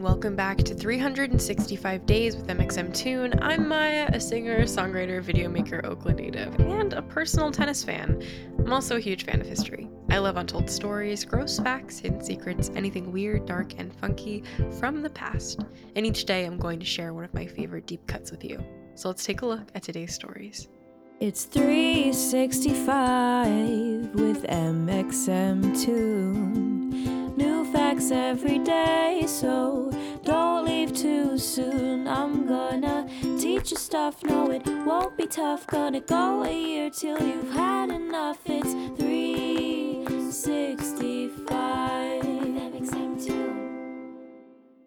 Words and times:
And 0.00 0.06
welcome 0.06 0.34
back 0.34 0.56
to 0.56 0.74
365 0.74 2.06
Days 2.06 2.34
with 2.34 2.46
mxmtoon. 2.46 3.38
I'm 3.42 3.68
Maya, 3.68 4.08
a 4.10 4.18
singer, 4.18 4.62
songwriter, 4.62 5.22
video 5.22 5.50
maker, 5.50 5.84
Oakland 5.84 6.20
native, 6.20 6.58
and 6.58 6.94
a 6.94 7.02
personal 7.02 7.50
tennis 7.50 7.84
fan. 7.84 8.22
I'm 8.58 8.72
also 8.72 8.96
a 8.96 9.00
huge 9.00 9.26
fan 9.26 9.42
of 9.42 9.46
history. 9.46 9.90
I 10.08 10.16
love 10.16 10.38
untold 10.38 10.70
stories, 10.70 11.26
gross 11.26 11.58
facts, 11.58 11.98
hidden 11.98 12.24
secrets, 12.24 12.70
anything 12.74 13.12
weird, 13.12 13.44
dark, 13.44 13.78
and 13.78 13.94
funky 13.94 14.42
from 14.78 15.02
the 15.02 15.10
past. 15.10 15.66
And 15.94 16.06
each 16.06 16.24
day 16.24 16.46
I'm 16.46 16.56
going 16.56 16.80
to 16.80 16.86
share 16.86 17.12
one 17.12 17.24
of 17.24 17.34
my 17.34 17.44
favorite 17.44 17.86
deep 17.86 18.06
cuts 18.06 18.30
with 18.30 18.42
you. 18.42 18.58
So 18.94 19.08
let's 19.08 19.26
take 19.26 19.42
a 19.42 19.46
look 19.46 19.68
at 19.74 19.82
today's 19.82 20.14
stories. 20.14 20.68
It's 21.20 21.44
365 21.44 24.14
with 24.14 24.44
mxmtoon. 24.44 26.54
New 26.54 26.69
facts 28.00 28.10
every 28.10 28.58
day, 28.58 29.22
so 29.26 29.90
don't 30.24 30.64
leave 30.64 30.92
too 30.94 31.36
soon. 31.38 32.08
I'm 32.08 32.46
gonna 32.46 33.06
teach 33.38 33.70
you 33.70 33.76
stuff, 33.76 34.24
no, 34.24 34.50
it 34.50 34.66
won't 34.86 35.18
be 35.18 35.26
tough. 35.26 35.66
Gonna 35.66 36.00
go 36.00 36.44
a 36.44 36.52
year 36.52 36.88
till 36.90 37.22
you've 37.22 37.52
had 37.52 37.90
enough. 37.90 38.38
It's 38.46 38.72
365. 39.00 41.50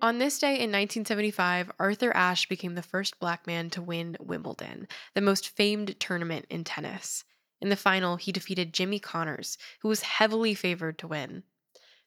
On 0.02 0.18
this 0.18 0.38
day 0.38 0.56
in 0.56 0.70
1975, 0.70 1.72
Arthur 1.80 2.14
Ashe 2.14 2.50
became 2.50 2.76
the 2.76 2.82
first 2.82 3.22
black 3.22 3.48
man 3.48 3.70
to 3.70 3.82
win 3.82 4.18
Wimbledon, 4.20 4.90
the 5.14 5.22
most 5.22 5.48
famed 5.48 5.98
tournament 5.98 6.46
in 6.50 6.66
tennis. 6.66 7.24
In 7.62 7.70
the 7.70 7.78
final, 7.78 8.18
he 8.18 8.34
defeated 8.34 8.74
Jimmy 8.74 9.00
Connors, 9.00 9.58
who 9.80 9.88
was 9.88 10.02
heavily 10.02 10.56
favored 10.56 10.98
to 10.98 11.08
win. 11.08 11.44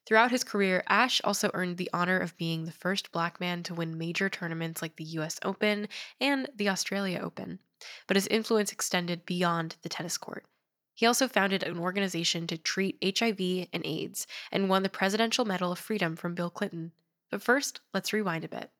Throughout 0.07 0.31
his 0.31 0.45
career, 0.45 0.85
Ashe 0.87 1.19
also 1.25 1.51
earned 1.53 1.75
the 1.75 1.89
honor 1.91 2.17
of 2.17 2.37
being 2.37 2.63
the 2.63 2.71
first 2.71 3.11
black 3.11 3.41
man 3.41 3.61
to 3.63 3.73
win 3.73 3.97
major 3.97 4.29
tournaments 4.29 4.81
like 4.81 4.95
the 4.95 5.03
US 5.03 5.37
Open 5.43 5.89
and 6.21 6.49
the 6.55 6.69
Australia 6.69 7.19
Open, 7.21 7.59
but 8.07 8.15
his 8.15 8.25
influence 8.27 8.71
extended 8.71 9.25
beyond 9.25 9.75
the 9.81 9.89
tennis 9.89 10.17
court. 10.17 10.45
He 10.93 11.05
also 11.05 11.27
founded 11.27 11.61
an 11.61 11.77
organization 11.77 12.47
to 12.47 12.57
treat 12.57 12.97
HIV 13.03 13.67
and 13.73 13.85
AIDS 13.85 14.27
and 14.49 14.69
won 14.69 14.81
the 14.81 14.87
Presidential 14.87 15.43
Medal 15.43 15.73
of 15.73 15.79
Freedom 15.79 16.15
from 16.15 16.35
Bill 16.35 16.49
Clinton. 16.49 16.93
But 17.29 17.41
first, 17.41 17.81
let's 17.93 18.13
rewind 18.13 18.45
a 18.45 18.47
bit. 18.47 18.71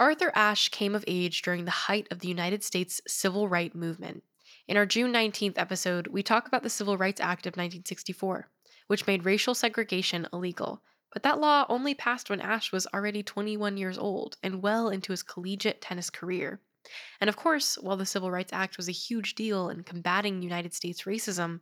Arthur 0.00 0.32
Ashe 0.34 0.70
came 0.70 0.94
of 0.94 1.04
age 1.06 1.42
during 1.42 1.66
the 1.66 1.70
height 1.70 2.08
of 2.10 2.20
the 2.20 2.28
United 2.28 2.64
States 2.64 3.02
civil 3.06 3.48
rights 3.48 3.74
movement. 3.74 4.24
In 4.66 4.78
our 4.78 4.86
June 4.86 5.12
19th 5.12 5.58
episode, 5.58 6.06
we 6.06 6.22
talk 6.22 6.48
about 6.48 6.62
the 6.62 6.70
Civil 6.70 6.96
Rights 6.96 7.20
Act 7.20 7.46
of 7.46 7.50
1964 7.50 8.48
which 8.88 9.06
made 9.06 9.24
racial 9.24 9.54
segregation 9.54 10.26
illegal. 10.32 10.82
But 11.12 11.22
that 11.22 11.40
law 11.40 11.64
only 11.68 11.94
passed 11.94 12.28
when 12.28 12.40
Ashe 12.40 12.72
was 12.72 12.86
already 12.92 13.22
21 13.22 13.76
years 13.76 13.96
old 13.96 14.36
and 14.42 14.60
well 14.60 14.90
into 14.90 15.12
his 15.12 15.22
collegiate 15.22 15.80
tennis 15.80 16.10
career. 16.10 16.60
And 17.20 17.28
of 17.28 17.36
course, 17.36 17.76
while 17.76 17.96
the 17.96 18.06
Civil 18.06 18.30
Rights 18.30 18.52
Act 18.52 18.76
was 18.76 18.88
a 18.88 18.92
huge 18.92 19.34
deal 19.34 19.68
in 19.70 19.84
combating 19.84 20.42
United 20.42 20.74
States 20.74 21.02
racism, 21.02 21.60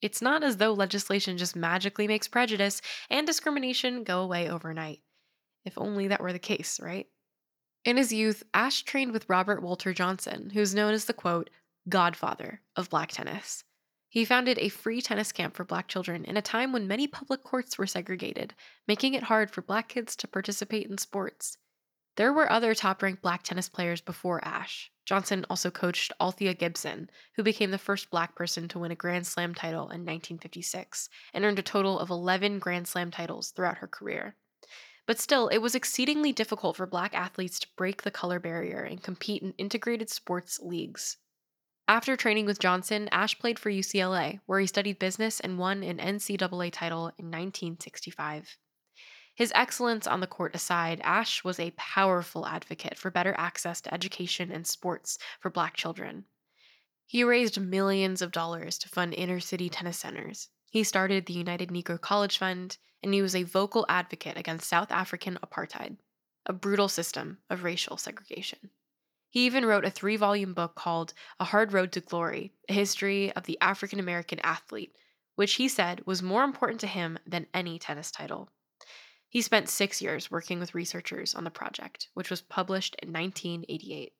it's 0.00 0.22
not 0.22 0.42
as 0.44 0.58
though 0.58 0.72
legislation 0.72 1.38
just 1.38 1.56
magically 1.56 2.06
makes 2.06 2.28
prejudice 2.28 2.82
and 3.08 3.26
discrimination 3.26 4.04
go 4.04 4.20
away 4.20 4.48
overnight. 4.48 5.00
If 5.64 5.78
only 5.78 6.08
that 6.08 6.20
were 6.20 6.32
the 6.32 6.38
case, 6.38 6.78
right? 6.78 7.06
In 7.84 7.96
his 7.96 8.12
youth, 8.12 8.42
Ashe 8.52 8.82
trained 8.82 9.12
with 9.12 9.28
Robert 9.28 9.62
Walter 9.62 9.92
Johnson, 9.92 10.50
who's 10.50 10.74
known 10.74 10.94
as 10.94 11.06
the 11.06 11.12
quote, 11.12 11.50
godfather 11.88 12.60
of 12.76 12.90
black 12.90 13.12
tennis. 13.12 13.64
He 14.14 14.24
founded 14.24 14.60
a 14.60 14.68
free 14.68 15.02
tennis 15.02 15.32
camp 15.32 15.56
for 15.56 15.64
black 15.64 15.88
children 15.88 16.24
in 16.24 16.36
a 16.36 16.40
time 16.40 16.72
when 16.72 16.86
many 16.86 17.08
public 17.08 17.42
courts 17.42 17.76
were 17.76 17.86
segregated, 17.88 18.54
making 18.86 19.14
it 19.14 19.24
hard 19.24 19.50
for 19.50 19.60
black 19.60 19.88
kids 19.88 20.14
to 20.14 20.28
participate 20.28 20.86
in 20.86 20.98
sports. 20.98 21.58
There 22.14 22.32
were 22.32 22.48
other 22.48 22.76
top 22.76 23.02
ranked 23.02 23.22
black 23.22 23.42
tennis 23.42 23.68
players 23.68 24.00
before 24.00 24.44
Ashe. 24.44 24.92
Johnson 25.04 25.44
also 25.50 25.68
coached 25.68 26.12
Althea 26.20 26.54
Gibson, 26.54 27.10
who 27.34 27.42
became 27.42 27.72
the 27.72 27.76
first 27.76 28.08
black 28.08 28.36
person 28.36 28.68
to 28.68 28.78
win 28.78 28.92
a 28.92 28.94
Grand 28.94 29.26
Slam 29.26 29.52
title 29.52 29.90
in 29.90 30.06
1956 30.06 31.08
and 31.32 31.44
earned 31.44 31.58
a 31.58 31.62
total 31.62 31.98
of 31.98 32.08
11 32.08 32.60
Grand 32.60 32.86
Slam 32.86 33.10
titles 33.10 33.50
throughout 33.50 33.78
her 33.78 33.88
career. 33.88 34.36
But 35.08 35.18
still, 35.18 35.48
it 35.48 35.58
was 35.58 35.74
exceedingly 35.74 36.32
difficult 36.32 36.76
for 36.76 36.86
black 36.86 37.14
athletes 37.16 37.58
to 37.58 37.68
break 37.76 38.04
the 38.04 38.12
color 38.12 38.38
barrier 38.38 38.84
and 38.84 39.02
compete 39.02 39.42
in 39.42 39.54
integrated 39.58 40.08
sports 40.08 40.60
leagues. 40.60 41.16
After 41.86 42.16
training 42.16 42.46
with 42.46 42.60
Johnson, 42.60 43.10
Ashe 43.12 43.38
played 43.38 43.58
for 43.58 43.70
UCLA, 43.70 44.40
where 44.46 44.58
he 44.58 44.66
studied 44.66 44.98
business 44.98 45.38
and 45.38 45.58
won 45.58 45.82
an 45.82 45.98
NCAA 45.98 46.72
title 46.72 47.08
in 47.18 47.26
1965. 47.26 48.56
His 49.34 49.52
excellence 49.54 50.06
on 50.06 50.20
the 50.20 50.26
court 50.26 50.54
aside, 50.54 51.02
Ashe 51.02 51.44
was 51.44 51.60
a 51.60 51.72
powerful 51.76 52.46
advocate 52.46 52.96
for 52.96 53.10
better 53.10 53.34
access 53.36 53.82
to 53.82 53.92
education 53.92 54.50
and 54.50 54.66
sports 54.66 55.18
for 55.40 55.50
black 55.50 55.74
children. 55.74 56.24
He 57.06 57.22
raised 57.22 57.60
millions 57.60 58.22
of 58.22 58.32
dollars 58.32 58.78
to 58.78 58.88
fund 58.88 59.12
inner 59.12 59.40
city 59.40 59.68
tennis 59.68 59.98
centers. 59.98 60.48
He 60.70 60.84
started 60.84 61.26
the 61.26 61.34
United 61.34 61.68
Negro 61.68 62.00
College 62.00 62.38
Fund, 62.38 62.78
and 63.02 63.12
he 63.12 63.20
was 63.20 63.36
a 63.36 63.42
vocal 63.42 63.84
advocate 63.90 64.38
against 64.38 64.68
South 64.68 64.90
African 64.90 65.38
apartheid, 65.44 65.98
a 66.46 66.54
brutal 66.54 66.88
system 66.88 67.38
of 67.50 67.62
racial 67.62 67.98
segregation. 67.98 68.70
He 69.34 69.46
even 69.46 69.66
wrote 69.66 69.84
a 69.84 69.90
three 69.90 70.14
volume 70.14 70.54
book 70.54 70.76
called 70.76 71.12
A 71.40 71.44
Hard 71.46 71.72
Road 71.72 71.90
to 71.90 72.00
Glory 72.00 72.52
A 72.68 72.72
History 72.72 73.32
of 73.32 73.46
the 73.46 73.58
African 73.60 73.98
American 73.98 74.38
Athlete, 74.44 74.94
which 75.34 75.54
he 75.54 75.66
said 75.66 76.06
was 76.06 76.22
more 76.22 76.44
important 76.44 76.78
to 76.82 76.86
him 76.86 77.18
than 77.26 77.48
any 77.52 77.76
tennis 77.76 78.12
title. 78.12 78.48
He 79.28 79.42
spent 79.42 79.68
six 79.68 80.00
years 80.00 80.30
working 80.30 80.60
with 80.60 80.72
researchers 80.76 81.34
on 81.34 81.42
the 81.42 81.50
project, 81.50 82.10
which 82.14 82.30
was 82.30 82.42
published 82.42 82.94
in 83.02 83.12
1988. 83.12 84.12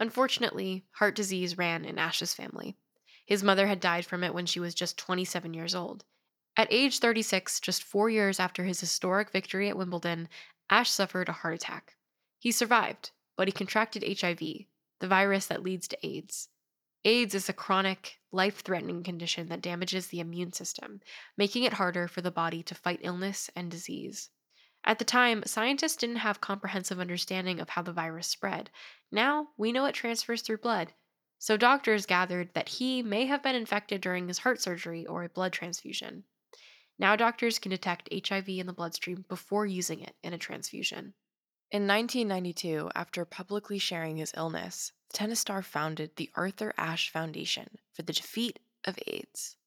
Unfortunately, 0.00 0.84
heart 0.94 1.14
disease 1.14 1.56
ran 1.56 1.84
in 1.84 1.96
Ashe's 1.96 2.34
family. 2.34 2.76
His 3.24 3.44
mother 3.44 3.68
had 3.68 3.78
died 3.78 4.04
from 4.04 4.24
it 4.24 4.34
when 4.34 4.46
she 4.46 4.58
was 4.58 4.74
just 4.74 4.98
27 4.98 5.54
years 5.54 5.76
old. 5.76 6.04
At 6.56 6.72
age 6.72 6.98
36, 6.98 7.60
just 7.60 7.84
four 7.84 8.10
years 8.10 8.40
after 8.40 8.64
his 8.64 8.80
historic 8.80 9.30
victory 9.30 9.68
at 9.68 9.78
Wimbledon, 9.78 10.28
Ashe 10.68 10.90
suffered 10.90 11.28
a 11.28 11.32
heart 11.32 11.54
attack. 11.54 11.94
He 12.40 12.50
survived, 12.50 13.12
but 13.38 13.46
he 13.46 13.52
contracted 13.52 14.20
HIV, 14.20 14.40
the 14.98 15.06
virus 15.06 15.46
that 15.46 15.62
leads 15.62 15.86
to 15.86 16.06
AIDS. 16.06 16.48
AIDS 17.04 17.36
is 17.36 17.48
a 17.48 17.52
chronic, 17.52 18.18
life 18.32 18.62
threatening 18.62 19.04
condition 19.04 19.48
that 19.48 19.62
damages 19.62 20.08
the 20.08 20.18
immune 20.18 20.52
system, 20.52 21.00
making 21.36 21.62
it 21.62 21.74
harder 21.74 22.08
for 22.08 22.20
the 22.20 22.32
body 22.32 22.64
to 22.64 22.74
fight 22.74 22.98
illness 23.02 23.48
and 23.54 23.70
disease. 23.70 24.30
At 24.82 24.98
the 24.98 25.04
time, 25.04 25.44
scientists 25.46 25.94
didn't 25.94 26.16
have 26.16 26.40
comprehensive 26.40 26.98
understanding 26.98 27.60
of 27.60 27.68
how 27.68 27.82
the 27.82 27.92
virus 27.92 28.26
spread. 28.26 28.70
Now, 29.12 29.50
we 29.56 29.70
know 29.70 29.84
it 29.86 29.94
transfers 29.94 30.42
through 30.42 30.58
blood. 30.58 30.92
So 31.38 31.56
doctors 31.56 32.06
gathered 32.06 32.52
that 32.54 32.68
he 32.68 33.04
may 33.04 33.26
have 33.26 33.44
been 33.44 33.54
infected 33.54 34.00
during 34.00 34.26
his 34.26 34.38
heart 34.38 34.60
surgery 34.60 35.06
or 35.06 35.22
a 35.22 35.28
blood 35.28 35.52
transfusion. 35.52 36.24
Now 36.98 37.14
doctors 37.14 37.60
can 37.60 37.70
detect 37.70 38.08
HIV 38.12 38.48
in 38.48 38.66
the 38.66 38.72
bloodstream 38.72 39.24
before 39.28 39.64
using 39.64 40.00
it 40.00 40.16
in 40.24 40.32
a 40.32 40.38
transfusion. 40.38 41.14
In 41.70 41.86
1992, 41.86 42.90
after 42.94 43.26
publicly 43.26 43.78
sharing 43.78 44.16
his 44.16 44.32
illness, 44.34 44.92
the 45.10 45.18
tennis 45.18 45.40
star 45.40 45.60
founded 45.60 46.16
the 46.16 46.30
Arthur 46.34 46.72
Ashe 46.78 47.10
Foundation 47.10 47.76
for 47.92 48.00
the 48.00 48.14
defeat 48.14 48.58
of 48.86 48.98
AIDS. 49.06 49.58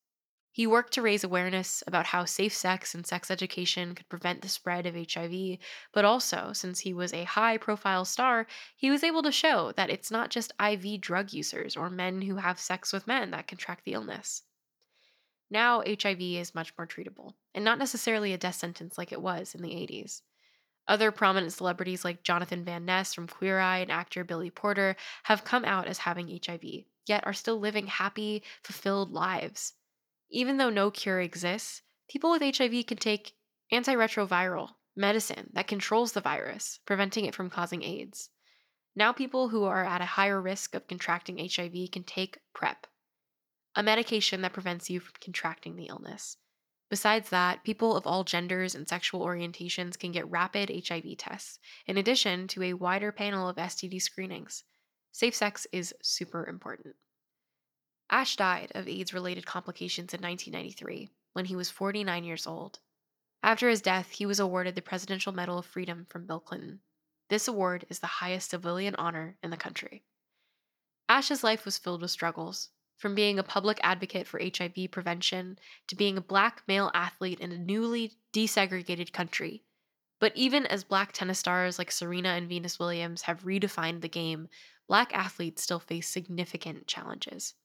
He 0.52 0.66
worked 0.66 0.94
to 0.94 1.04
raise 1.04 1.24
awareness 1.24 1.84
about 1.86 2.08
how 2.08 2.26
safe 2.26 2.56
sex 2.56 2.96
and 2.96 3.06
sex 3.06 3.30
education 3.30 3.94
could 3.94 4.10
prevent 4.10 4.42
the 4.42 4.50
spread 4.50 4.88
of 4.88 4.96
HIV, 4.96 5.60
but 5.92 6.04
also, 6.04 6.54
since 6.54 6.80
he 6.80 6.92
was 6.92 7.14
a 7.14 7.24
high 7.24 7.58
profile 7.58 8.04
star, 8.04 8.48
he 8.76 8.90
was 8.90 9.04
able 9.04 9.22
to 9.22 9.32
show 9.32 9.72
that 9.74 9.92
it's 9.92 10.10
not 10.10 10.32
just 10.32 10.54
IV 10.60 11.02
drug 11.02 11.32
users 11.32 11.78
or 11.78 11.92
men 11.92 12.24
who 12.24 12.38
have 12.38 12.60
sex 12.60 12.92
with 12.92 13.06
men 13.06 13.30
that 13.30 13.46
contract 13.46 13.86
the 13.86 13.94
illness. 13.94 14.42
Now, 15.52 15.84
HIV 15.86 16.20
is 16.20 16.56
much 16.56 16.74
more 16.80 16.88
treatable, 16.88 17.36
and 17.54 17.64
not 17.64 17.78
necessarily 17.78 18.34
a 18.34 18.40
death 18.40 18.56
sentence 18.56 18.98
like 18.98 19.12
it 19.12 19.22
was 19.22 19.54
in 19.54 19.62
the 19.62 19.70
80s. 19.70 20.24
Other 20.92 21.10
prominent 21.10 21.54
celebrities 21.54 22.04
like 22.04 22.22
Jonathan 22.22 22.66
Van 22.66 22.84
Ness 22.84 23.14
from 23.14 23.26
Queer 23.26 23.60
Eye 23.60 23.78
and 23.78 23.90
actor 23.90 24.26
Billy 24.26 24.50
Porter 24.50 24.98
have 25.24 25.46
come 25.46 25.64
out 25.64 25.88
as 25.88 26.00
having 26.00 26.28
HIV, 26.28 26.84
yet 27.06 27.26
are 27.26 27.32
still 27.32 27.58
living 27.58 27.88
happy, 27.88 28.44
fulfilled 28.62 29.10
lives. 29.14 29.76
Even 30.30 30.58
though 30.58 30.70
no 30.70 30.92
cure 30.92 31.22
exists, 31.22 31.82
people 32.10 32.30
with 32.30 32.42
HIV 32.42 32.88
can 32.88 32.98
take 32.98 33.38
antiretroviral 33.72 34.72
medicine 34.94 35.50
that 35.54 35.66
controls 35.66 36.12
the 36.12 36.20
virus, 36.20 36.82
preventing 36.86 37.24
it 37.24 37.36
from 37.36 37.50
causing 37.50 37.84
AIDS. 37.84 38.30
Now, 38.94 39.14
people 39.14 39.48
who 39.48 39.64
are 39.64 39.86
at 39.86 40.02
a 40.02 40.16
higher 40.20 40.42
risk 40.42 40.76
of 40.76 40.90
contracting 40.90 41.38
HIV 41.38 41.90
can 41.94 42.04
take 42.04 42.40
PrEP, 42.52 42.86
a 43.76 43.82
medication 43.82 44.42
that 44.42 44.52
prevents 44.52 44.90
you 44.90 45.00
from 45.00 45.14
contracting 45.22 45.78
the 45.78 45.86
illness. 45.86 46.36
Besides 46.92 47.30
that, 47.30 47.64
people 47.64 47.96
of 47.96 48.06
all 48.06 48.26
genders 48.26 48.76
and 48.76 48.86
sexual 48.86 49.26
orientations 49.26 49.98
can 49.98 50.12
get 50.12 50.30
rapid 50.30 50.70
HIV 50.70 51.18
tests, 51.18 51.58
in 51.88 51.96
addition 51.98 52.50
to 52.50 52.64
a 52.64 52.74
wider 52.74 53.14
panel 53.14 53.48
of 53.48 53.56
STD 53.56 54.02
screenings. 54.02 54.66
Safe 55.14 55.34
sex 55.34 55.66
is 55.72 55.94
super 56.02 56.46
important. 56.46 56.98
Ashe 58.10 58.36
died 58.36 58.74
of 58.76 58.90
AIDS 58.90 59.14
related 59.14 59.46
complications 59.46 60.14
in 60.14 60.20
1993 60.20 61.10
when 61.32 61.46
he 61.46 61.56
was 61.56 61.70
49 61.70 62.26
years 62.26 62.46
old. 62.46 62.80
After 63.42 63.70
his 63.70 63.82
death, 63.82 64.10
he 64.10 64.26
was 64.26 64.42
awarded 64.42 64.76
the 64.76 64.82
Presidential 64.82 65.32
Medal 65.32 65.60
of 65.60 65.66
Freedom 65.66 66.06
from 66.10 66.26
Bill 66.28 66.42
Clinton. 66.42 66.82
This 67.30 67.48
award 67.48 67.86
is 67.88 68.00
the 68.00 68.20
highest 68.20 68.50
civilian 68.50 68.96
honor 68.96 69.38
in 69.42 69.50
the 69.50 69.56
country. 69.56 70.04
Ashe's 71.08 71.42
life 71.42 71.64
was 71.64 71.78
filled 71.78 72.02
with 72.02 72.12
struggles, 72.12 72.68
from 73.02 73.16
being 73.16 73.40
a 73.40 73.44
public 73.44 73.80
advocate 73.82 74.28
for 74.28 74.40
HIV 74.40 74.92
prevention 74.92 75.58
to 75.88 75.96
being 75.96 76.20
a 76.20 76.22
black 76.22 76.62
male 76.68 76.92
athlete 76.94 77.40
in 77.40 77.52
a 77.52 77.58
newly 77.58 78.14
desegregated 78.32 79.12
country. 79.12 79.64
But 80.20 80.34
even 80.36 80.68
as 80.68 80.84
black 80.84 81.12
tennis 81.12 81.40
stars 81.40 81.80
like 81.80 81.92
Serena 81.92 82.30
and 82.30 82.48
Venus 82.48 82.78
Williams 82.78 83.24
have 83.24 83.42
redefined 83.42 84.02
the 84.02 84.08
game, 84.08 84.50
black 84.88 85.12
athletes 85.16 85.64
still 85.64 85.80
face 85.80 86.08
significant 86.08 86.86
challenges. 86.86 87.56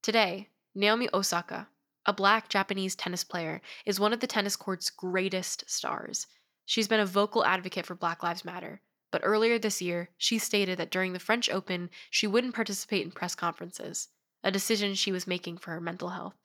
Today, 0.00 0.48
Naomi 0.74 1.06
Osaka, 1.12 1.68
a 2.06 2.14
black 2.14 2.48
Japanese 2.48 2.96
tennis 2.96 3.24
player, 3.24 3.60
is 3.84 4.00
one 4.00 4.14
of 4.14 4.20
the 4.20 4.26
tennis 4.26 4.56
court's 4.56 4.88
greatest 4.88 5.68
stars. 5.68 6.26
She's 6.64 6.88
been 6.88 6.98
a 6.98 7.04
vocal 7.04 7.44
advocate 7.44 7.84
for 7.84 7.94
Black 7.94 8.22
Lives 8.22 8.42
Matter, 8.42 8.80
but 9.10 9.20
earlier 9.22 9.58
this 9.58 9.82
year, 9.82 10.08
she 10.16 10.38
stated 10.38 10.78
that 10.78 10.90
during 10.90 11.12
the 11.12 11.18
French 11.18 11.50
Open, 11.50 11.90
she 12.08 12.26
wouldn't 12.26 12.54
participate 12.54 13.04
in 13.04 13.12
press 13.12 13.34
conferences 13.34 14.08
a 14.42 14.50
decision 14.50 14.94
she 14.94 15.12
was 15.12 15.26
making 15.26 15.58
for 15.58 15.70
her 15.70 15.80
mental 15.80 16.10
health. 16.10 16.36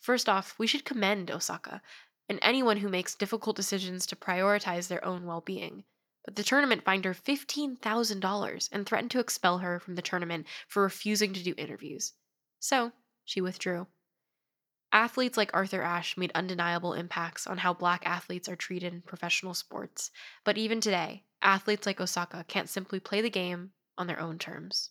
First 0.00 0.28
off, 0.28 0.58
we 0.58 0.66
should 0.66 0.84
commend 0.84 1.30
Osaka 1.30 1.80
and 2.28 2.38
anyone 2.42 2.78
who 2.78 2.88
makes 2.88 3.14
difficult 3.14 3.56
decisions 3.56 4.06
to 4.06 4.16
prioritize 4.16 4.88
their 4.88 5.04
own 5.04 5.26
well 5.26 5.40
being. 5.40 5.84
But 6.24 6.36
the 6.36 6.44
tournament 6.44 6.84
fined 6.84 7.04
her 7.04 7.14
$15,000 7.14 8.68
and 8.72 8.86
threatened 8.86 9.10
to 9.10 9.20
expel 9.20 9.58
her 9.58 9.80
from 9.80 9.96
the 9.96 10.02
tournament 10.02 10.46
for 10.68 10.82
refusing 10.82 11.32
to 11.32 11.42
do 11.42 11.54
interviews. 11.56 12.12
So, 12.60 12.92
she 13.24 13.40
withdrew. 13.40 13.86
Athletes 14.92 15.36
like 15.36 15.50
Arthur 15.54 15.82
Ashe 15.82 16.16
made 16.16 16.32
undeniable 16.34 16.92
impacts 16.92 17.46
on 17.46 17.58
how 17.58 17.72
black 17.72 18.06
athletes 18.06 18.48
are 18.48 18.56
treated 18.56 18.92
in 18.92 19.02
professional 19.02 19.54
sports, 19.54 20.10
but 20.44 20.58
even 20.58 20.80
today, 20.80 21.24
athletes 21.40 21.86
like 21.86 22.00
Osaka 22.00 22.44
can't 22.46 22.68
simply 22.68 23.00
play 23.00 23.20
the 23.20 23.30
game 23.30 23.72
on 23.96 24.06
their 24.06 24.20
own 24.20 24.38
terms. 24.38 24.90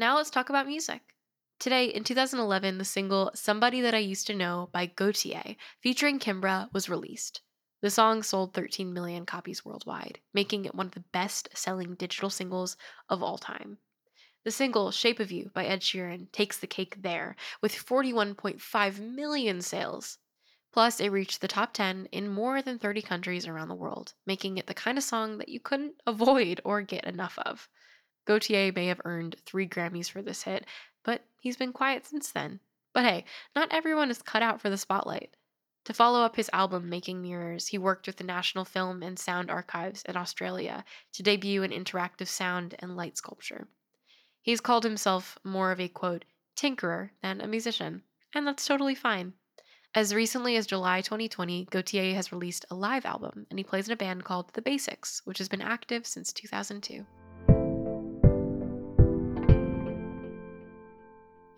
Now 0.00 0.16
let's 0.16 0.30
talk 0.30 0.48
about 0.48 0.66
music. 0.66 1.14
Today, 1.58 1.84
in 1.84 2.04
2011, 2.04 2.78
the 2.78 2.86
single 2.86 3.30
Somebody 3.34 3.82
That 3.82 3.94
I 3.94 3.98
Used 3.98 4.26
to 4.28 4.34
Know 4.34 4.70
by 4.72 4.86
Gotye, 4.86 5.56
featuring 5.82 6.18
Kimbra, 6.18 6.72
was 6.72 6.88
released. 6.88 7.42
The 7.82 7.90
song 7.90 8.22
sold 8.22 8.54
13 8.54 8.94
million 8.94 9.26
copies 9.26 9.62
worldwide, 9.62 10.20
making 10.32 10.64
it 10.64 10.74
one 10.74 10.86
of 10.86 10.92
the 10.92 11.04
best 11.12 11.50
selling 11.52 11.96
digital 11.96 12.30
singles 12.30 12.78
of 13.10 13.22
all 13.22 13.36
time. 13.36 13.76
The 14.42 14.50
single 14.50 14.90
Shape 14.90 15.20
of 15.20 15.30
You 15.30 15.50
by 15.52 15.66
Ed 15.66 15.82
Sheeran 15.82 16.32
takes 16.32 16.56
the 16.56 16.66
cake 16.66 17.02
there, 17.02 17.36
with 17.60 17.74
41.5 17.74 19.00
million 19.00 19.60
sales. 19.60 20.16
Plus, 20.72 20.98
it 20.98 21.10
reached 21.10 21.42
the 21.42 21.46
top 21.46 21.74
10 21.74 22.06
in 22.10 22.30
more 22.30 22.62
than 22.62 22.78
30 22.78 23.02
countries 23.02 23.46
around 23.46 23.68
the 23.68 23.74
world, 23.74 24.14
making 24.24 24.56
it 24.56 24.66
the 24.66 24.72
kind 24.72 24.96
of 24.96 25.04
song 25.04 25.36
that 25.36 25.50
you 25.50 25.60
couldn't 25.60 25.96
avoid 26.06 26.58
or 26.64 26.80
get 26.80 27.04
enough 27.04 27.38
of. 27.44 27.68
Gotye 28.26 28.74
may 28.74 28.86
have 28.86 29.00
earned 29.04 29.36
three 29.44 29.66
Grammys 29.66 30.10
for 30.10 30.22
this 30.22 30.42
hit, 30.42 30.66
but 31.04 31.24
he's 31.40 31.56
been 31.56 31.72
quiet 31.72 32.06
since 32.06 32.30
then. 32.30 32.60
But 32.92 33.04
hey, 33.04 33.24
not 33.54 33.72
everyone 33.72 34.10
is 34.10 34.22
cut 34.22 34.42
out 34.42 34.60
for 34.60 34.70
the 34.70 34.76
spotlight. 34.76 35.36
To 35.84 35.94
follow 35.94 36.22
up 36.22 36.36
his 36.36 36.50
album 36.52 36.88
Making 36.88 37.22
Mirrors, 37.22 37.68
he 37.68 37.78
worked 37.78 38.06
with 38.06 38.16
the 38.16 38.24
National 38.24 38.64
Film 38.64 39.02
and 39.02 39.18
Sound 39.18 39.50
Archives 39.50 40.02
in 40.02 40.16
Australia 40.16 40.84
to 41.12 41.22
debut 41.22 41.62
an 41.62 41.70
interactive 41.70 42.28
sound 42.28 42.74
and 42.80 42.96
light 42.96 43.16
sculpture. 43.16 43.66
He's 44.42 44.60
called 44.60 44.84
himself 44.84 45.38
more 45.42 45.72
of 45.72 45.80
a 45.80 45.88
quote, 45.88 46.24
tinkerer 46.56 47.10
than 47.22 47.40
a 47.40 47.46
musician, 47.46 48.02
and 48.34 48.46
that's 48.46 48.66
totally 48.66 48.94
fine. 48.94 49.34
As 49.94 50.14
recently 50.14 50.56
as 50.56 50.66
July 50.66 51.00
2020, 51.00 51.66
Gotye 51.66 52.14
has 52.14 52.30
released 52.30 52.64
a 52.70 52.74
live 52.74 53.04
album, 53.04 53.46
and 53.50 53.58
he 53.58 53.64
plays 53.64 53.88
in 53.88 53.92
a 53.92 53.96
band 53.96 54.24
called 54.24 54.52
The 54.52 54.62
Basics, 54.62 55.22
which 55.24 55.38
has 55.38 55.48
been 55.48 55.62
active 55.62 56.06
since 56.06 56.32
2002. 56.32 57.04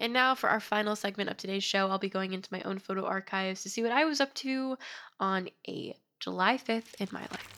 And 0.03 0.13
now 0.13 0.35
for 0.35 0.51
our 0.51 0.59
final 0.59 0.97
segment 0.97 1.31
of 1.31 1.37
today's 1.37 1.63
show, 1.63 1.89
I'll 1.89 1.97
be 1.97 2.09
going 2.09 2.33
into 2.33 2.53
my 2.53 2.61
own 2.63 2.81
photo 2.81 3.05
archives 3.05 3.63
to 3.63 3.71
see 3.71 3.85
what 3.85 3.93
I 3.93 4.05
was 4.05 4.21
up 4.21 4.35
to 4.35 4.77
on 5.21 5.49
a 5.69 5.97
July 6.19 6.59
5th 6.59 6.97
in 6.99 7.07
my 7.13 7.21
life. 7.21 7.49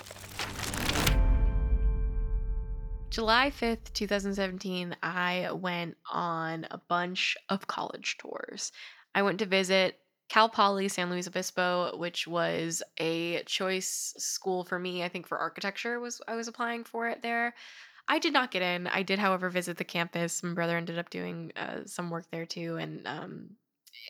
July 3.08 3.50
5th, 3.50 3.94
2017, 3.94 4.94
I 5.02 5.52
went 5.52 5.96
on 6.12 6.66
a 6.70 6.76
bunch 6.76 7.34
of 7.48 7.66
college 7.66 8.18
tours. 8.18 8.72
I 9.14 9.22
went 9.22 9.38
to 9.38 9.46
visit 9.46 9.98
Cal 10.28 10.50
Poly 10.50 10.88
San 10.88 11.08
Luis 11.08 11.26
Obispo, 11.26 11.96
which 11.96 12.26
was 12.26 12.82
a 12.98 13.42
choice 13.44 14.12
school 14.18 14.64
for 14.64 14.78
me. 14.78 15.02
I 15.02 15.08
think 15.08 15.26
for 15.26 15.38
architecture 15.38 15.98
was 15.98 16.20
I 16.28 16.34
was 16.34 16.48
applying 16.48 16.84
for 16.84 17.08
it 17.08 17.22
there. 17.22 17.54
I 18.08 18.18
did 18.18 18.32
not 18.32 18.50
get 18.50 18.62
in. 18.62 18.86
I 18.86 19.02
did, 19.02 19.18
however, 19.18 19.48
visit 19.48 19.78
the 19.78 19.84
campus. 19.84 20.42
My 20.42 20.52
brother 20.52 20.76
ended 20.76 20.98
up 20.98 21.10
doing 21.10 21.52
uh, 21.56 21.80
some 21.86 22.10
work 22.10 22.26
there 22.30 22.46
too, 22.46 22.76
and 22.76 23.06
um, 23.06 23.50